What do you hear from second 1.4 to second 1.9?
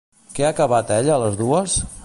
dues?